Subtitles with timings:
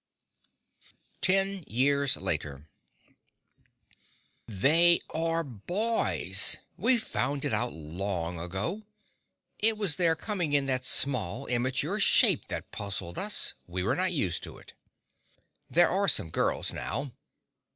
[1.21, 2.67] Ten Years Later
[4.47, 8.81] They are boys; we found it out long ago.
[9.59, 14.11] It was their coming in that small, immature shape that puzzled us; we were not
[14.11, 14.73] used to it.
[15.69, 17.11] There are some girls now.